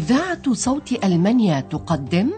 إذاعة 0.00 0.54
صوت 0.54 1.04
ألمانيا 1.04 1.60
تقدم 1.60 2.30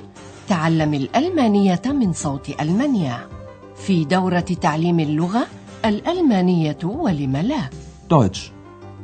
تعلم 0.48 0.94
الألمانية 0.94 1.82
من 1.86 2.12
صوت 2.12 2.60
ألمانيا 2.60 3.28
في 3.76 4.04
دورة 4.04 4.40
تعليم 4.40 5.00
اللغة 5.00 5.46
الألمانية 5.84 6.78
ولم 6.84 7.36
لا 7.36 7.70
Deutsch. 8.08 8.50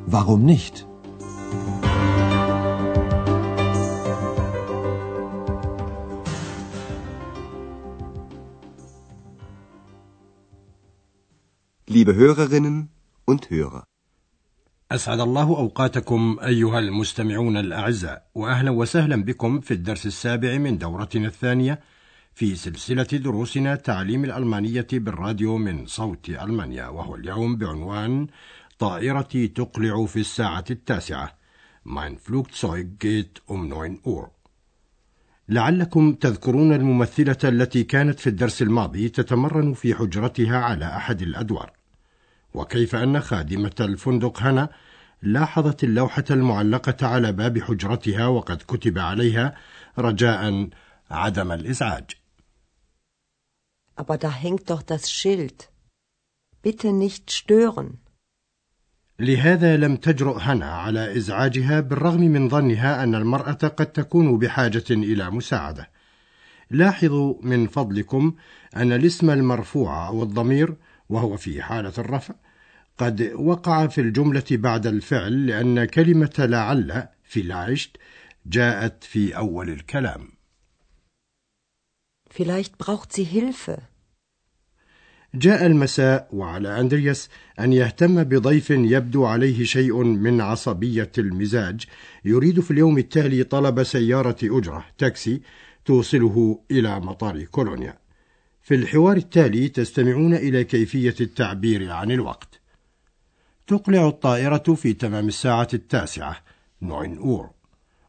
Warum 0.07 0.45
nicht? 0.45 0.86
Liebe 11.86 12.14
Hörerinnen 12.16 12.88
und 13.25 13.51
Hörer. 13.51 13.84
أسعد 14.92 15.20
الله 15.20 15.42
أوقاتكم 15.42 16.37
أيها 16.42 16.78
المستمعون 16.78 17.56
الأعزاء 17.56 18.27
وأهلا 18.34 18.70
وسهلا 18.70 19.24
بكم 19.24 19.61
في 19.61 19.74
الدرس 19.74 20.06
السابع 20.06 20.59
من 20.59 20.78
دورتنا 20.78 21.27
الثانية 21.27 21.80
في 22.34 22.56
سلسلة 22.56 23.02
دروسنا 23.02 23.74
تعليم 23.74 24.24
الألمانية 24.24 24.87
بالراديو 24.92 25.56
من 25.56 25.87
صوت 25.87 26.28
ألمانيا 26.28 26.88
وهو 26.88 27.14
اليوم 27.14 27.56
بعنوان 27.56 28.27
طائرتي 28.78 29.48
تقلع 29.48 30.06
في 30.06 30.20
الساعة 30.20 30.64
التاسعة. 30.70 31.39
Mein 31.84 32.16
Flugzeug 32.19 32.98
geht 32.98 33.42
um 33.47 33.69
9 33.69 33.98
Uhr. 34.06 34.30
لعلكم 35.48 36.12
تذكرون 36.12 36.73
الممثلة 36.73 37.39
التي 37.45 37.84
كانت 37.84 38.20
في 38.20 38.27
الدرس 38.27 38.62
الماضي 38.62 39.09
تتمرن 39.09 39.73
في 39.75 39.95
حجرتها 39.95 40.56
على 40.59 40.84
أحد 40.84 41.23
الأدوار. 41.23 41.77
وكيف 42.55 42.95
أن 42.95 43.20
خادمة 43.20 43.75
الفندق 43.80 44.43
هنا 44.43 44.69
لاحظت 45.22 45.84
اللوحة 45.84 46.25
المعلقة 46.31 47.06
على 47.06 47.33
باب 47.33 47.59
حجرتها 47.59 48.27
وقد 48.27 48.56
كتب 48.56 48.98
عليها 48.98 49.55
رجاء 49.98 50.69
عدم 51.11 51.53
الإزعاج 51.53 52.17
Aber 53.97 54.17
da 54.17 54.31
hängt 54.31 54.70
doch 54.70 54.83
das 54.83 55.11
Schild. 55.11 55.70
Bitte 56.62 56.92
nicht 56.92 57.31
stören. 57.33 57.98
لهذا 59.20 59.77
لم 59.77 59.97
تجرؤ 59.97 60.39
هنا 60.39 60.67
على 60.67 61.17
إزعاجها 61.17 61.81
بالرغم 61.81 62.20
من 62.20 62.48
ظنها 62.48 63.05
أن 63.05 63.15
المرأة 63.15 63.53
قد 63.53 63.87
تكون 63.87 64.39
بحاجة 64.39 64.84
إلى 64.91 65.31
مساعدة. 65.31 65.91
لاحظوا 66.70 67.34
من 67.42 67.67
فضلكم 67.67 68.34
أن 68.77 68.92
الاسم 68.92 69.31
المرفوع 69.31 70.09
أو 70.09 70.22
الضمير 70.22 70.77
وهو 71.09 71.37
في 71.37 71.62
حالة 71.62 71.92
الرفع 71.98 72.34
قد 72.98 73.32
وقع 73.34 73.86
في 73.86 74.00
الجملة 74.00 74.44
بعد 74.50 74.86
الفعل 74.86 75.46
لأن 75.46 75.84
كلمة 75.84 76.34
لعل 76.38 77.08
في 77.24 77.41
العشت 77.41 77.96
جاءت 78.46 79.04
في 79.04 79.36
أول 79.36 79.68
الكلام. 79.70 80.28
Vielleicht 82.30 82.78
braucht 82.78 83.12
sie 83.12 83.24
Hilfe. 83.24 83.80
جاء 85.34 85.66
المساء 85.66 86.28
وعلى 86.32 86.80
أندرياس 86.80 87.28
أن 87.60 87.72
يهتم 87.72 88.24
بضيف 88.24 88.70
يبدو 88.70 89.26
عليه 89.26 89.64
شيء 89.64 90.02
من 90.02 90.41
عصبية 90.41 91.12
المزاج 91.19 91.84
يريد 92.24 92.60
في 92.60 92.70
اليوم 92.70 92.98
التالي 92.98 93.44
طلب 93.44 93.82
سيارة 93.82 94.36
أجرة 94.42 94.86
تاكسي 94.98 95.41
توصله 95.84 96.60
إلى 96.70 97.00
مطار 97.00 97.44
كولونيا 97.44 97.98
في 98.62 98.74
الحوار 98.74 99.16
التالي 99.16 99.69
تستمعون 99.69 100.34
إلى 100.34 100.64
كيفية 100.64 101.14
التعبير 101.20 101.92
عن 101.92 102.10
الوقت 102.10 102.58
تقلع 103.69 104.08
الطائرة 104.08 104.74
في 104.74 104.92
تمام 104.92 105.28
الساعة 105.28 105.69
التاسعة 105.74 106.36
neun 106.83 107.19
Uhr 107.19 107.50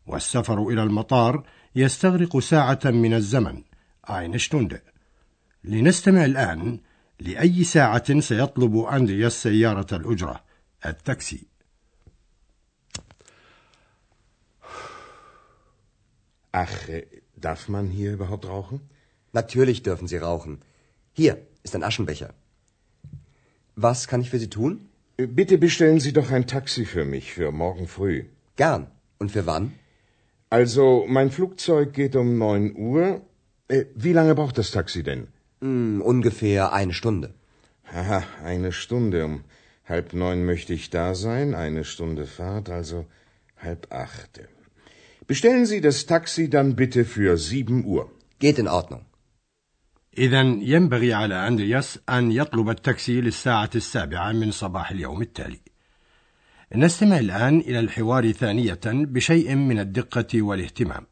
والسفر 0.07 0.67
إلى 0.67 0.83
المطار 0.83 1.43
يستغرق 1.75 2.39
ساعة 2.39 2.79
من 2.85 3.13
الزمن 3.13 3.63
eine 4.09 4.38
Stunde 4.38 4.81
لنستمع 5.63 6.25
الآن 6.25 6.79
لأي 7.19 7.63
ساعة 7.63 8.19
سيطلب 8.19 8.77
أندرياس 8.77 9.43
سيارة 9.43 9.95
الأجرة 9.95 10.43
التاكسي 10.85 11.45
Ach, 16.51 16.89
darf 17.37 17.69
man 17.69 17.85
hier 17.91 18.13
überhaupt 18.13 18.47
rauchen? 18.47 18.79
Natürlich 19.33 19.83
dürfen 19.83 20.07
Sie 20.07 20.17
rauchen. 20.17 20.61
Hier 21.13 21.37
ist 21.61 21.75
ein 21.75 21.83
Aschenbecher. 21.83 22.33
Was 23.75 24.07
kann 24.07 24.21
ich 24.21 24.31
für 24.31 24.39
Sie 24.39 24.49
tun? 24.49 24.88
Bitte 25.27 25.57
bestellen 25.57 25.99
Sie 25.99 26.13
doch 26.13 26.31
ein 26.31 26.47
Taxi 26.47 26.85
für 26.85 27.03
mich 27.03 27.33
für 27.33 27.51
morgen 27.51 27.87
früh. 27.87 28.23
Gern. 28.55 28.87
Und 29.17 29.33
für 29.33 29.45
wann? 29.45 29.73
Also, 30.49 31.05
mein 31.09 31.29
Flugzeug 31.29 31.91
geht 31.91 32.15
um 32.15 32.37
9 32.37 32.73
Uhr. 32.77 33.21
Äh, 33.67 33.83
wie 33.95 34.13
lange 34.13 34.33
braucht 34.33 34.57
das 34.57 34.71
Taxi 34.71 35.03
denn? 35.03 35.27
Hm, 35.59 36.01
ungefähr 36.01 36.71
eine 36.71 36.93
Stunde. 36.93 37.33
Haha, 37.91 38.23
eine 38.45 38.71
Stunde. 38.71 39.25
Um 39.25 39.43
halb 39.85 40.13
neun 40.13 40.45
möchte 40.45 40.73
ich 40.73 40.89
da 40.89 41.13
sein. 41.15 41.53
Eine 41.53 41.83
Stunde 41.83 42.25
Fahrt, 42.25 42.69
also 42.69 43.05
halb 43.57 43.91
acht. 43.91 44.39
Bestellen 45.27 45.65
Sie 45.65 45.81
das 45.81 46.05
Taxi 46.05 46.49
dann 46.49 46.77
bitte 46.77 47.03
für 47.03 47.37
sieben 47.37 47.83
Uhr. 47.83 48.09
Geht 48.39 48.57
in 48.57 48.69
Ordnung. 48.69 49.01
إذا 50.17 50.41
ينبغي 50.41 51.13
على 51.13 51.47
أندرياس 51.47 51.99
أن 52.09 52.31
يطلب 52.31 52.69
التاكسي 52.69 53.21
للساعة 53.21 53.69
السابعة 53.75 54.31
من 54.31 54.51
صباح 54.51 54.91
اليوم 54.91 55.21
التالي. 55.21 55.59
نستمع 56.75 57.19
الآن 57.19 57.59
إلى 57.59 57.79
الحوار 57.79 58.31
ثانية 58.31 58.79
بشيء 58.85 59.55
من 59.55 59.79
الدقة 59.79 60.41
والاهتمام. 60.41 61.05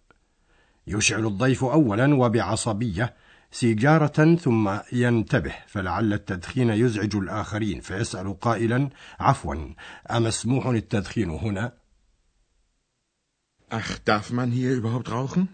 يشعل 0.88 1.25
الضيف 1.25 1.63
أولا 1.63 2.16
وبعصبية 2.16 3.13
سيجارة 3.52 4.35
ثم 4.35 4.80
ينتبه 4.91 5.56
فلعل 5.68 6.14
التدخين 6.14 6.69
يزعج 6.69 7.16
الآخرين 7.16 7.79
فيسأل 7.79 8.40
قائلا 8.40 8.90
عفوا 9.19 9.56
أمسموح 10.12 10.66
التدخين 10.68 11.29
هنا؟ 11.29 11.72
Ach, 13.69 14.00
darf 14.00 14.31
man 14.31 14.50
hier 14.52 14.74
überhaupt 14.74 15.12
rauchen? 15.12 15.50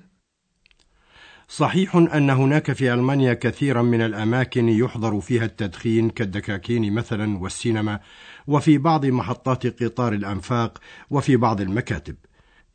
صحيح 1.48 1.96
أن 1.96 2.30
هناك 2.30 2.72
في 2.72 2.94
ألمانيا 2.94 3.34
كثيرا 3.34 3.82
من 3.82 4.02
الأماكن 4.02 4.70
يحظر 4.70 5.22
فيها 5.22 5.46
التدخين 5.46 6.10
كالدكاكين 6.10 6.94
مثلا 6.94 7.38
والسينما 7.38 8.00
وفي 8.48 8.78
بعض 8.78 9.06
محطات 9.06 9.84
قطار 9.84 10.14
الأنفاق 10.14 10.78
وفي 11.10 11.38
بعض 11.38 11.62
المكاتب 11.62 12.16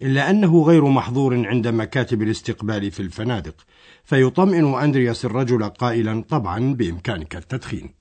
إلا 0.02 0.30
أنه 0.30 0.62
غير 0.62 0.84
محظور 0.84 1.46
عند 1.46 1.68
مكاتب 1.68 2.22
الاستقبال 2.22 2.90
في 2.90 3.00
الفنادق 3.00 3.66
فيطمئن 4.04 4.74
أندرياس 4.74 5.24
الرجل 5.24 5.68
قائلا 5.68 6.22
طبعا 6.22 6.74
بإمكانك 6.74 7.36
التدخين 7.36 7.94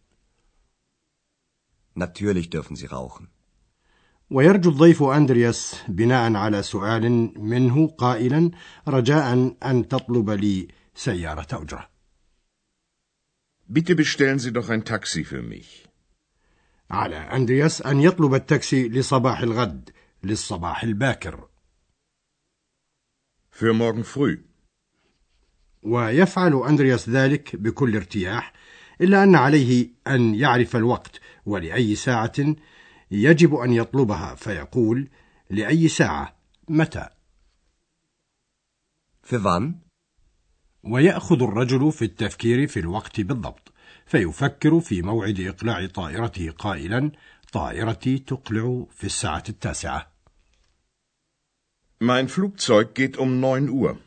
Natürlich 2.05 2.51
dürfen 2.51 2.75
Sie 2.75 2.85
rauchen. 2.85 3.27
ويرجو 4.31 4.69
الضيف 4.69 5.03
أندرياس 5.03 5.83
بناء 5.87 6.35
على 6.35 6.63
سؤال 6.63 7.33
منه 7.39 7.87
قائلا 7.87 8.51
رجاء 8.87 9.55
أن 9.63 9.87
تطلب 9.87 10.29
لي 10.29 10.67
سيارة 10.95 11.47
أجرة 11.53 11.89
Bitte 13.69 13.95
bestellen 13.95 14.39
Sie 14.39 14.53
doch 14.53 14.69
ein 14.69 14.85
Taxi 14.85 15.23
für 15.25 15.41
mich. 15.41 15.87
على 16.91 17.15
أندرياس 17.17 17.81
أن 17.81 17.99
يطلب 18.01 18.33
التاكسي 18.33 18.89
لصباح 18.89 19.39
الغد 19.39 19.89
للصباح 20.23 20.83
الباكر 20.83 21.47
Für 23.51 23.73
morgen 23.73 24.03
früh. 24.03 24.37
ويفعل 25.83 26.53
أندرياس 26.69 27.09
ذلك 27.09 27.55
بكل 27.55 27.95
ارتياح 27.95 28.53
إلا 29.01 29.23
أن 29.23 29.35
عليه 29.35 29.89
أن 30.07 30.35
يعرف 30.35 30.75
الوقت 30.75 31.19
ولأي 31.45 31.95
ساعة 31.95 32.55
يجب 33.11 33.55
أن 33.55 33.73
يطلبها 33.73 34.35
فيقول 34.35 35.09
لأي 35.49 35.87
ساعة 35.87 36.35
متى 36.69 37.09
Für 39.23 39.43
wann? 39.43 39.73
ويأخذ 40.83 41.43
الرجل 41.43 41.91
في 41.91 42.05
التفكير 42.05 42.67
في 42.67 42.79
الوقت 42.79 43.21
بالضبط 43.21 43.73
فيفكر 44.05 44.79
في 44.79 45.01
موعد 45.01 45.39
إقلاع 45.39 45.85
طائرته 45.85 46.51
قائلا 46.51 47.11
طائرتي 47.53 48.17
تقلع 48.19 48.85
في 48.91 49.03
الساعة 49.03 49.43
التاسعة 49.49 50.17
Mein 51.99 52.27
Flugzeug 52.27 52.93
geht 52.93 53.17
um 53.17 53.41
9 53.41 53.69
Uhr. 53.69 53.97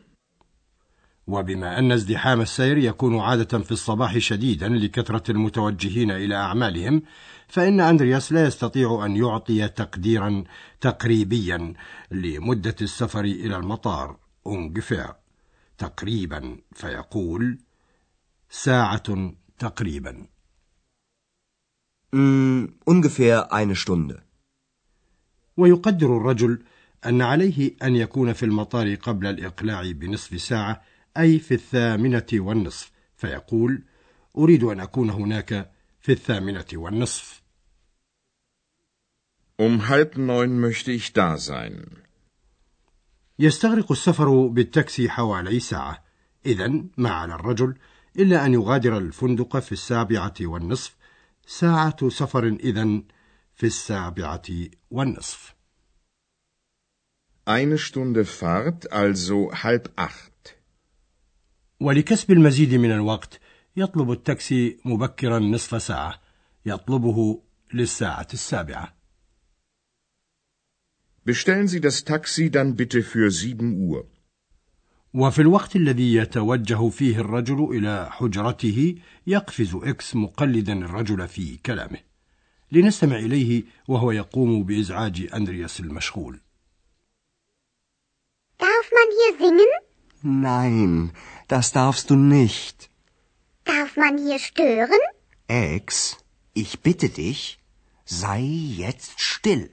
وبما 1.30 1.78
أن 1.78 1.92
ازدحام 1.92 2.40
السير 2.40 2.78
يكون 2.78 3.20
عادة 3.20 3.58
في 3.58 3.72
الصباح 3.72 4.18
شديدا 4.18 4.68
لكثرة 4.68 5.30
المتوجهين 5.30 6.10
إلى 6.10 6.34
أعمالهم 6.34 7.02
فإن 7.48 7.80
أندرياس 7.80 8.32
لا 8.32 8.46
يستطيع 8.46 9.06
أن 9.06 9.16
يعطي 9.16 9.68
تقديرا 9.68 10.44
تقريبيا 10.80 11.74
لمدة 12.10 12.76
السفر 12.82 13.24
إلى 13.24 13.56
المطار 13.56 14.16
ungefähr 14.48 15.12
تقريبا 15.78 16.58
فيقول 16.72 17.58
ساعة 18.50 19.32
تقريبا 19.58 20.26
ungefähr 22.86 23.52
eine 23.52 23.76
Stunde. 23.76 24.22
ويقدر 25.56 26.16
الرجل 26.16 26.62
أن 27.06 27.22
عليه 27.22 27.76
أن 27.82 27.96
يكون 27.96 28.32
في 28.32 28.42
المطار 28.42 28.94
قبل 28.94 29.26
الإقلاع 29.26 29.90
بنصف 29.90 30.40
ساعة 30.40 30.82
أي 31.16 31.38
في 31.38 31.54
الثامنة 31.54 32.26
والنصف. 32.32 32.92
فيقول 33.16 33.82
أريد 34.38 34.64
أن 34.64 34.80
أكون 34.80 35.10
هناك 35.10 35.72
في 36.00 36.12
الثامنة 36.12 36.66
والنصف. 36.74 37.42
Um 39.62 39.88
halb 39.88 40.16
neun 40.16 40.58
möchte 40.60 40.92
ich 40.92 41.12
da 41.12 41.36
sein. 41.36 41.86
يستغرق 43.38 43.92
السفر 43.92 44.46
بالتاكسي 44.46 45.10
حوالي 45.10 45.60
ساعة. 45.60 46.04
إذا 46.46 46.84
ما 46.96 47.10
على 47.10 47.34
الرجل 47.34 47.78
إلا 48.18 48.46
أن 48.46 48.54
يغادر 48.54 48.98
الفندق 48.98 49.58
في 49.58 49.72
السابعة 49.72 50.34
والنصف. 50.40 50.96
ساعة 51.46 52.08
سفر 52.08 52.46
إذا 52.46 53.02
في 53.54 53.66
السابعة 53.66 54.42
والنصف. 54.90 55.54
Eine 57.46 57.78
Stunde 57.78 58.24
Fahrt, 58.24 58.92
also 58.92 59.52
halb 59.52 59.90
acht. 59.96 60.29
ولكسب 61.80 62.30
المزيد 62.32 62.74
من 62.74 62.92
الوقت 62.92 63.40
يطلب 63.76 64.10
التاكسي 64.10 64.78
مبكرا 64.84 65.38
نصف 65.38 65.82
ساعة 65.82 66.20
يطلبه 66.66 67.42
للساعة 67.74 68.28
السابعة 68.34 69.00
Bestellen 71.24 71.68
Sie 71.68 71.80
das 71.80 72.04
Taxi 72.04 72.50
dann 72.50 72.76
bitte 72.76 73.02
für 73.02 73.30
sieben 73.30 73.88
Uhr. 73.88 74.06
وفي 75.14 75.42
الوقت 75.42 75.76
الذي 75.76 76.14
يتوجه 76.14 76.88
فيه 76.88 77.20
الرجل 77.20 77.64
إلى 77.76 78.08
حجرته 78.10 78.94
يقفز 79.26 79.74
Ex 79.74 80.16
مقلدا 80.16 80.72
الرجل 80.72 81.28
في 81.28 81.56
كلامه 81.56 81.98
لنستمع 82.72 83.16
إليه 83.18 83.64
وهو 83.88 84.10
يقوم 84.10 84.64
بإزعاج 84.64 85.28
أندرياس 85.34 85.80
المشغول 85.80 86.40
Darf 88.60 88.90
man 88.96 89.08
hier 89.18 89.38
singen? 89.38 89.89
Nein, 90.21 91.11
das 91.47 91.71
darfst 91.71 92.09
du 92.09 92.15
nicht. 92.15 92.89
Darf 93.63 93.95
man 93.97 94.17
hier 94.17 94.39
stören? 94.39 94.99
Ex, 95.47 96.17
ich 96.53 96.81
bitte 96.81 97.09
dich, 97.09 97.59
sei 98.05 98.41
jetzt 98.83 99.19
still. 99.19 99.69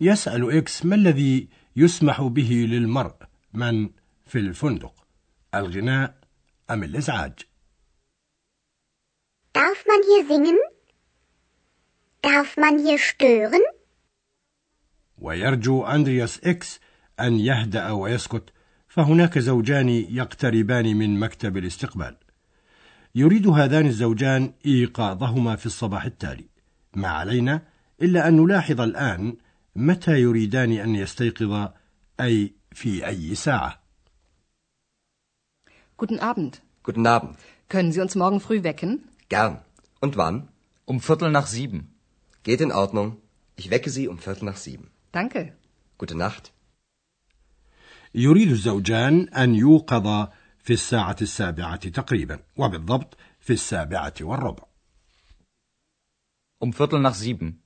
يسأل 0.00 0.58
إكس 0.58 0.84
ما 0.86 0.94
الذي 0.94 1.48
يسمح 1.76 2.22
به 2.22 2.66
للمرء 2.68 3.14
من 3.54 3.90
في 4.26 4.38
الفندق 4.38 4.94
الغناء 5.54 6.14
أم 6.70 6.82
الإزعاج 6.82 7.32
Darf 9.54 9.84
man 9.86 10.00
hier 10.08 10.26
singen? 10.26 10.58
Darf 12.22 12.56
man 12.56 12.78
hier 12.78 12.98
stören? 12.98 13.60
ويرجو 15.18 15.84
أندرياس 15.84 16.40
إكس 16.44 16.80
أن 17.20 17.38
يهدأ 17.38 17.90
ويسكت 17.90 18.52
فهناك 18.97 19.39
زوجان 19.39 19.89
يقتربان 19.89 20.97
من 20.97 21.19
مكتب 21.19 21.57
الاستقبال 21.57 22.15
يريد 23.15 23.47
هذان 23.47 23.85
الزوجان 23.85 24.53
إيقاظهما 24.65 25.55
في 25.55 25.65
الصباح 25.65 26.05
التالي 26.05 26.45
ما 26.95 27.07
علينا 27.07 27.61
إلا 28.01 28.27
أن 28.27 28.35
نلاحظ 28.41 28.81
الآن 28.81 29.37
متى 29.75 30.21
يريدان 30.21 30.71
أن 30.71 30.95
يستيقظا 30.95 31.73
أي 32.19 32.53
في 32.71 33.07
أي 33.07 33.35
ساعة 33.35 33.81
Guten 35.97 36.19
Abend. 36.19 36.61
Guten 36.83 37.05
Abend. 37.07 37.35
Können 37.69 37.91
Sie 37.91 38.01
uns 38.01 38.15
morgen 38.15 38.39
früh 38.39 38.63
wecken? 38.63 38.91
Gern. 39.29 39.59
Und 39.99 40.17
wann? 40.17 40.47
Um 40.85 40.99
Viertel 41.01 41.29
nach 41.31 41.47
sieben. 41.47 41.79
Geht 42.43 42.61
in 42.61 42.71
Ordnung. 42.71 43.17
Ich 43.55 43.69
wecke 43.69 43.89
Sie 43.91 44.07
um 44.07 44.17
Viertel 44.17 44.45
nach 44.45 44.57
sieben. 44.57 44.89
Danke. 45.11 45.53
Gute 45.99 46.15
Nacht. 46.15 46.51
يريد 48.15 48.51
الزوجان 48.51 49.29
أن 49.29 49.55
يوقظا 49.55 50.33
في 50.63 50.73
الساعة 50.73 51.15
السابعة 51.21 51.89
تقريبا 51.89 52.39
وبالضبط 52.57 53.17
في 53.39 53.53
السابعة 53.53 54.13
والربع 54.21 54.63
Um 56.65 56.73
Viertel 56.73 56.99
nach 56.99 57.15
sieben. 57.15 57.59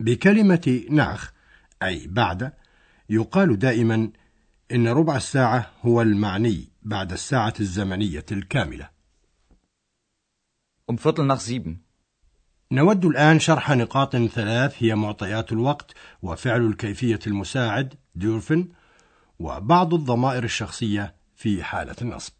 بكلمة 0.00 0.86
ناخ 0.90 1.32
أي 1.82 2.06
بعد 2.06 2.52
يقال 3.10 3.58
دائما 3.58 4.10
إن 4.72 4.88
ربع 4.88 5.16
الساعة 5.16 5.70
هو 5.82 6.02
المعني 6.02 6.68
بعد 6.82 7.12
الساعة 7.12 7.54
الزمنية 7.60 8.26
الكاملة 8.32 8.90
Um 10.92 10.98
Viertel 10.98 11.24
nach 11.24 11.40
sieben. 11.40 11.89
نود 12.72 13.04
الآن 13.04 13.38
شرح 13.38 13.70
نقاط 13.70 14.16
ثلاث 14.16 14.82
هي 14.82 14.94
معطيات 14.94 15.52
الوقت 15.52 15.94
وفعل 16.22 16.66
الكيفية 16.66 17.18
المساعد 17.26 17.94
دورفن 18.14 18.68
وبعض 19.38 19.94
الضمائر 19.94 20.44
الشخصية 20.44 21.14
في 21.36 21.62
حالة 21.62 21.96
النصب. 22.02 22.32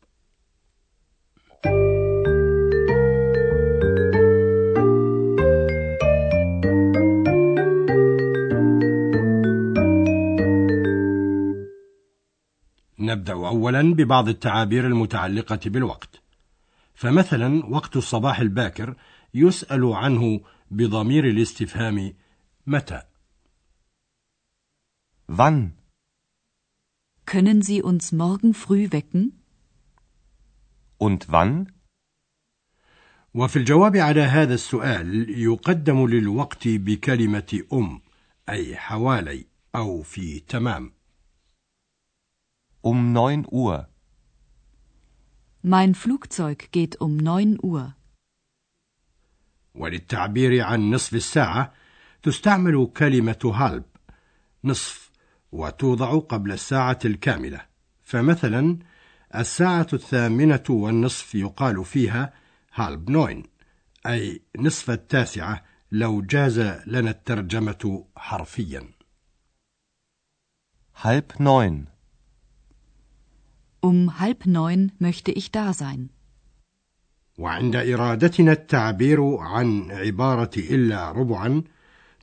نبدأ 12.98 13.32
أولا 13.32 13.94
ببعض 13.94 14.28
التعابير 14.28 14.86
المتعلقة 14.86 15.60
بالوقت. 15.66 16.20
فمثلا 16.94 17.66
وقت 17.66 17.96
الصباح 17.96 18.40
الباكر 18.40 18.94
يسأل 19.34 19.92
عنه 19.92 20.40
بضمير 20.70 21.28
الاستفهام 21.28 22.14
متى 22.66 23.02
Wann? 25.28 25.72
Können 27.24 27.62
Sie 27.62 27.82
uns 27.82 28.10
morgen 28.10 28.52
früh 28.54 28.90
wecken? 28.90 29.42
Und 30.98 31.30
wann? 31.30 31.66
وفي 33.34 33.56
الجواب 33.56 33.96
على 33.96 34.20
هذا 34.20 34.54
السؤال 34.54 35.30
يقدم 35.38 36.06
للوقت 36.06 36.68
بكلمة 36.68 37.62
أم 37.72 38.00
أي 38.48 38.76
حوالي 38.76 39.46
أو 39.76 40.02
في 40.02 40.40
تمام 40.40 40.92
Um 42.82 43.12
neun 43.12 43.44
Uhr. 43.46 43.88
Mein 45.62 45.94
Flugzeug 45.94 46.72
geht 46.72 47.00
um 47.00 47.18
9 47.18 47.58
Uhr. 47.62 47.94
وللتعبير 49.74 50.64
عن 50.64 50.90
نصف 50.90 51.14
الساعة 51.14 51.72
تستعمل 52.22 52.90
كلمة 52.96 53.52
هالب 53.54 53.84
نصف 54.64 55.10
وتوضع 55.52 56.18
قبل 56.18 56.52
الساعة 56.52 56.98
الكاملة 57.04 57.60
فمثلا 58.02 58.78
الساعة 59.34 59.86
الثامنة 59.92 60.64
والنصف 60.68 61.34
يقال 61.34 61.84
فيها 61.84 62.32
هالب 62.74 63.10
نوين 63.10 63.42
أي 64.06 64.42
نصف 64.58 64.90
التاسعة 64.90 65.64
لو 65.92 66.22
جاز 66.22 66.58
لنا 66.86 67.10
الترجمة 67.10 68.04
حرفيا 68.16 68.88
Halb 71.04 71.40
neun. 71.40 71.88
Um 73.80 74.18
halb 74.20 74.44
neun 74.44 74.92
möchte 74.98 75.32
ich 75.32 75.50
da 75.50 75.72
sein. 75.72 76.10
وعند 77.40 77.76
إرادتنا 77.76 78.52
التعبير 78.52 79.36
عن 79.36 79.90
عبارة 79.90 80.50
إلا 80.56 81.12
ربعا 81.12 81.62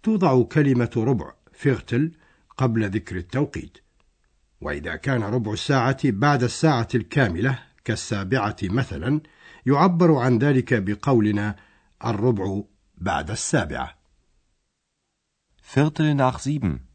توضع 0.04 0.44
كلمة 0.44 0.92
ربع 0.98 1.34
فيرتل 1.54 2.12
قبل 2.58 2.90
ذكر 2.90 3.18
التوقيت 3.18 3.78
وإذا 4.62 4.96
كان 4.96 5.24
ربع 5.24 5.54
الساعة 5.54 5.98
بعد 6.04 6.44
الساعة 6.44 6.88
الكاملة 6.96 7.60
كالسابعة 7.86 8.56
مثلا 8.64 9.22
يعبر 9.66 10.16
عن 10.16 10.38
ذلك 10.38 10.74
بقولنا 10.74 11.56
الربع 12.06 12.64
بعد 12.98 13.32
السابعة 13.32 13.98
Viertel 15.76 16.16
nach 16.16 16.40
sieben. 16.40 16.88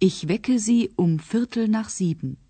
Ich 0.00 0.26
wecke 0.26 0.58
Sie 0.58 0.90
um 0.96 1.20
Viertel 1.20 1.68
nach 1.68 1.90
sieben. 1.90 2.45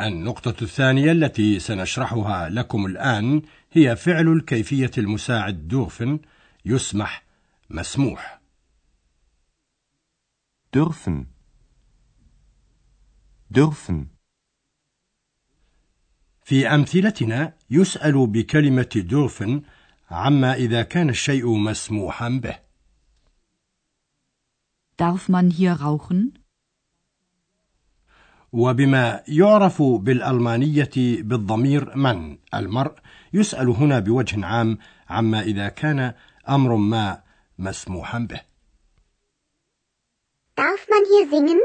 النقطة 0.00 0.62
الثانية 0.62 1.12
التي 1.12 1.58
سنشرحها 1.58 2.48
لكم 2.48 2.86
الآن 2.86 3.42
هي 3.72 3.96
فعل 3.96 4.28
الكيفية 4.28 4.90
المساعد 4.98 5.68
دوفن 5.68 6.20
يسمح 6.64 7.24
مسموح 7.70 8.38
Dürfen. 10.76 11.26
Dürfen. 13.50 14.06
في 16.44 16.68
أمثلتنا 16.74 17.54
يسأل 17.70 18.26
بكلمة 18.26 18.90
دورفن 18.96 19.62
عما 20.10 20.54
إذا 20.54 20.82
كان 20.82 21.08
الشيء 21.08 21.54
مسموحا 21.56 22.28
به 22.28 22.58
Darf 24.98 25.28
man 25.28 25.50
hier 25.50 25.72
rauchen? 25.72 26.37
وبما 28.52 29.22
يعرف 29.28 29.82
بالألمانية 29.82 30.90
بالضمير 30.96 31.96
من؟ 31.96 32.38
المرء. 32.54 32.94
يسأل 33.32 33.68
هنا 33.68 33.98
بوجه 33.98 34.46
عام 34.46 34.78
عما 35.08 35.40
إذا 35.40 35.68
كان 35.68 36.14
أمر 36.48 36.76
ما 36.76 37.22
مسموحا 37.58 38.18
به. 38.18 38.40
Darf 40.56 40.88
man 40.90 41.04
hier 41.10 41.30
singen? 41.30 41.58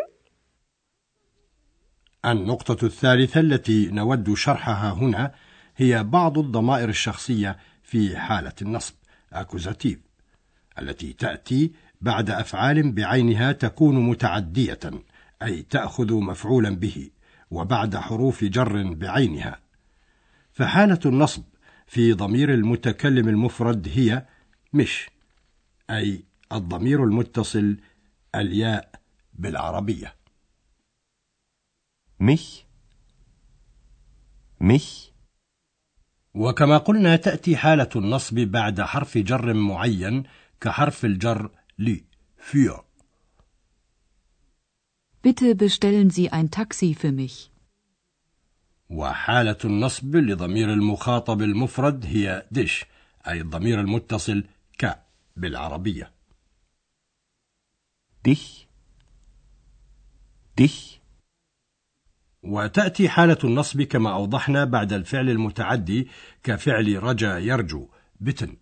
النقطة 2.26 2.86
الثالثة 2.86 3.40
التي 3.40 3.88
نود 3.92 4.34
شرحها 4.34 4.92
هنا 4.92 5.32
هي 5.78 6.04
بعض 6.04 6.38
الضمائر 6.38 6.90
الشخصية 6.90 7.58
في 7.84 8.18
حالة 8.18 8.54
النصب 8.62 8.94
أكوزاتيف 9.34 10.00
التي 10.80 11.14
تأتي 11.14 11.72
بعد 12.02 12.30
أفعال 12.30 12.92
بعينها 12.92 13.52
تكون 13.52 14.10
متعدية. 14.10 14.80
أي 15.44 15.62
تأخذ 15.62 16.14
مفعولا 16.14 16.70
به 16.76 17.10
وبعد 17.52 17.96
حروف 17.96 18.44
جر 18.44 18.94
بعينها. 18.94 19.60
فحالة 20.54 21.00
النصب 21.06 21.44
في 21.88 22.14
ضمير 22.14 22.54
المتكلم 22.54 23.30
المفرد 23.30 23.88
هي 23.94 24.26
مش 24.74 25.10
أي 25.90 26.24
الضمير 26.52 27.04
المتصل 27.04 27.78
الياء 28.36 28.92
بالعربية. 29.34 30.16
mich 32.24 32.66
mich 34.62 35.12
وكما 36.34 36.78
قلنا 36.78 37.16
تأتي 37.16 37.58
حالة 37.58 37.90
النصب 37.96 38.40
بعد 38.40 38.82
حرف 38.82 39.18
جر 39.18 39.54
معين 39.54 40.24
كحرف 40.62 41.06
الجر 41.06 41.50
لي 41.80 42.04
für 42.52 42.84
Bitte 45.24 45.56
bestellen 45.56 46.10
Sie 46.10 46.28
ein 46.38 46.52
Taxi 46.52 46.96
für 46.96 47.12
mich. 47.12 47.50
وحالة 48.90 49.58
النصب 49.66 50.16
لضمير 50.16 50.74
المخاطب 50.74 51.42
المفرد 51.42 52.06
هي 52.06 52.48
دش 52.52 52.86
أي 53.28 53.42
الضمير 53.42 53.80
المتصل 53.80 54.44
ك 54.78 55.00
بالعربية 55.38 56.12
dich 58.28 58.68
dich 60.62 61.00
وتأتي 62.44 63.10
حالة 63.10 63.38
النصب 63.44 63.82
كما 63.82 64.14
أوضحنا 64.14 64.66
بعد 64.66 64.94
الفعل 64.94 65.30
المتعدي 65.30 66.08
كفعل 66.44 67.04
رجا 67.04 67.38
يرجو 67.38 67.88
بتن 68.20 68.58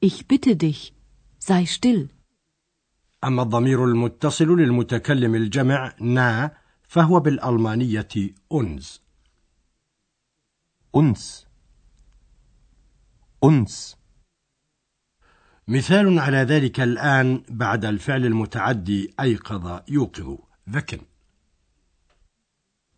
Ich 0.00 0.28
bitte 0.28 0.54
dich, 0.56 0.92
sei 1.38 1.66
still. 1.66 2.08
أما 3.24 3.42
الضمير 3.42 3.84
المتصل 3.84 4.56
للمتكلم 4.56 5.34
الجمع 5.34 5.94
نا 6.00 6.56
فهو 6.82 7.20
بالألمانية 7.20 8.08
أنز 8.52 9.02
uns 10.96 11.46
uns 13.44 13.98
مثال 15.68 16.18
على 16.18 16.36
ذلك 16.36 16.80
الآن 16.80 17.42
بعد 17.48 17.84
الفعل 17.84 18.26
المتعدي 18.26 19.14
أيقظ 19.20 19.80
يوقظ. 19.88 20.38
ذكن. 20.68 20.98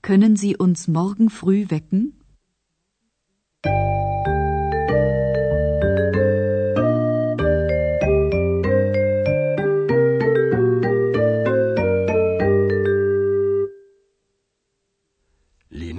Können 0.03 0.37
Sie 0.37 0.57
uns 0.57 0.89
morgen 0.89 1.31
früh 1.31 1.67
wecken? 1.71 2.13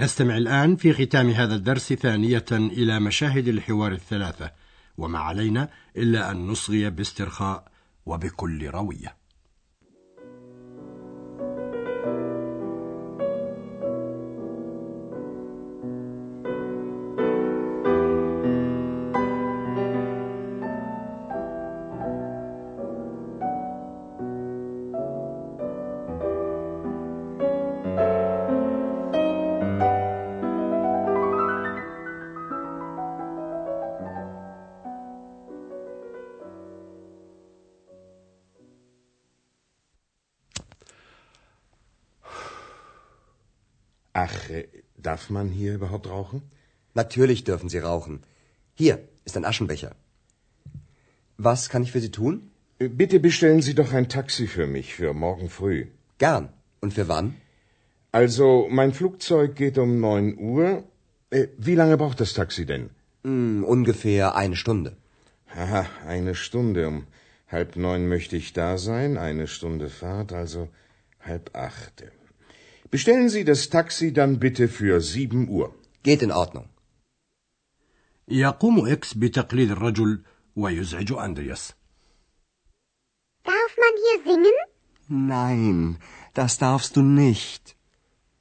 لنستمع 0.01 0.38
الآن 0.38 0.75
في 0.75 0.93
ختام 0.93 1.29
هذا 1.29 1.55
الدرس 1.55 1.93
ثانية 1.93 2.46
إلى 2.51 3.00
مشاهد 3.00 3.48
الحوار 3.48 3.91
الثلاثة 3.91 4.51
وما 4.98 5.20
علينا 5.20 5.70
إلا 5.98 6.31
أن 6.31 6.48
نصغي 6.48 6.89
باسترخاء 6.89 7.72
وبكل 8.05 8.67
روية. 8.67 9.21
Ach, 44.24 44.38
äh, 44.50 44.68
darf 45.10 45.24
man 45.38 45.48
hier 45.60 45.72
überhaupt 45.80 46.08
rauchen? 46.16 46.40
Natürlich 47.01 47.44
dürfen 47.50 47.70
Sie 47.74 47.82
rauchen. 47.90 48.16
Hier 48.82 48.96
ist 49.28 49.38
ein 49.38 49.46
Aschenbecher. 49.51 49.92
Was 51.38 51.70
kann 51.72 51.84
ich 51.86 51.92
für 51.96 52.04
Sie 52.06 52.12
tun? 52.12 52.34
Äh, 52.80 52.90
Bitte 53.01 53.20
bestellen 53.28 53.62
Sie 53.68 53.75
doch 53.82 53.92
ein 53.94 54.10
Taxi 54.18 54.46
für 54.56 54.68
mich 54.75 54.94
für 55.00 55.13
morgen 55.25 55.50
früh. 55.50 55.80
Gern. 56.18 56.50
Und 56.84 56.94
für 56.98 57.08
wann? 57.08 57.28
Also, 58.12 58.68
mein 58.80 58.94
Flugzeug 59.00 59.56
geht 59.56 59.78
um 59.78 60.00
neun 60.08 60.38
Uhr. 60.38 60.84
Äh, 61.30 61.48
wie 61.58 61.75
lange 61.82 61.98
braucht 61.98 62.20
das 62.20 62.34
Taxi 62.34 62.66
denn? 62.66 62.90
Hm, 63.24 63.63
ungefähr 63.75 64.36
eine 64.36 64.58
Stunde. 64.63 64.98
Haha, 65.56 65.86
eine 66.16 66.36
Stunde. 66.36 66.88
Um 66.88 66.98
halb 67.56 67.75
neun 67.75 68.08
möchte 68.13 68.36
ich 68.42 68.54
da 68.54 68.78
sein. 68.78 69.18
Eine 69.18 69.48
Stunde 69.48 69.90
Fahrt, 69.90 70.32
also 70.34 70.68
halb 71.30 71.56
acht. 71.56 72.04
Bestellen 72.91 73.29
Sie 73.29 73.45
das 73.45 73.69
Taxi 73.69 74.12
dann 74.12 74.38
bitte 74.38 74.69
für 74.69 75.00
sieben 75.00 75.49
Uhr. 75.49 75.75
Geht 76.03 76.23
in 76.23 76.33
Ordnung. 76.33 76.69
يقوم 78.29 78.87
إكس 78.88 79.15
بتقليد 79.15 79.71
الرجل 79.71 80.23
ويزعج 80.57 81.12
أندرياس 81.12 81.73
Darf 83.45 83.73
man 83.83 83.95
hier 84.05 84.19
singen? 84.33 84.57
Nein, 85.09 85.99
das 86.35 86.59
darfst 86.59 86.97
du 86.97 87.03
nicht. 87.03 87.76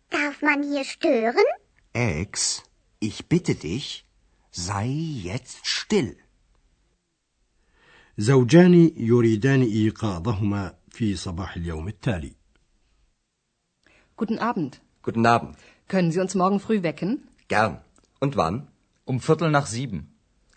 Darf 0.09 0.41
man 0.41 0.63
hier 0.63 0.83
stören? 0.83 1.47
Ex, 1.93 2.63
ich 2.99 3.27
bitte 3.27 3.53
dich, 3.55 4.05
sei 4.51 4.87
jetzt 5.29 5.67
still. 5.67 6.15
زوجان 8.17 8.91
يريدان 8.97 9.61
إيقاظهما 9.61 10.75
في 10.89 11.15
صباح 11.15 11.55
اليوم 11.55 11.87
التالي 11.87 12.35
Guten 14.19 14.39
Abend. 14.49 14.73
Guten 15.03 15.25
Abend. 15.25 15.55
Können 15.87 16.11
Sie 16.11 16.21
uns 16.25 16.33
morgen 16.35 16.59
früh 16.59 16.79
wecken? 16.83 17.11
Gern. 17.47 17.73
Und 18.19 18.33
wann? 18.37 18.67
Um 19.05 19.19
Viertel 19.19 19.49
nach 19.51 19.67
sieben. 19.75 19.99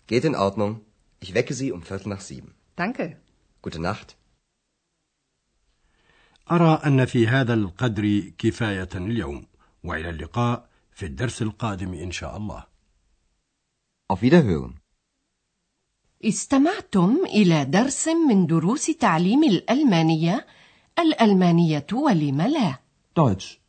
Geht 0.07 0.25
in 0.25 0.35
Ordnung. 0.35 0.71
Ich 1.19 1.33
wecke 1.33 1.53
Sie 1.53 1.71
um 1.71 1.81
Viertel 1.89 2.09
nach 2.09 2.21
sieben. 2.21 2.51
Danke. 2.75 3.17
Gute 3.61 3.79
Nacht. 3.79 4.15
أرى 6.51 6.81
أن 6.85 7.05
في 7.05 7.27
هذا 7.27 7.53
القدر 7.53 8.31
كفاية 8.37 8.89
اليوم 8.95 9.45
وإلى 9.83 10.09
اللقاء 10.09 10.69
في 10.93 11.05
الدرس 11.05 11.41
القادم 11.41 11.93
إن 11.93 12.11
شاء 12.11 12.37
الله 12.37 12.63
Auf 14.13 14.21
Wiederhören. 14.21 14.73
استمعتم 16.25 17.17
إلى 17.25 17.65
درس 17.65 18.07
من 18.07 18.47
دروس 18.47 18.85
تعليم 18.85 19.43
الألمانية 19.43 20.47
الألمانية 20.99 21.85
ولم 21.93 22.41
لا 22.41 22.79
Deutsch. 23.14 23.60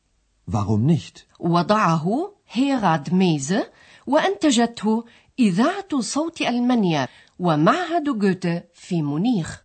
Warum 0.48 0.86
nicht? 0.86 1.28
وضعه 1.40 2.34
هيراد 2.52 3.14
ميزة 3.14 3.72
وأنتجته 4.08 5.06
إذاعة 5.40 6.00
صوت 6.00 6.42
ألمانيا 6.42 7.08
ومعهد 7.40 8.04
جوته 8.20 8.64
في 8.74 9.02
مونيخ 9.02 9.65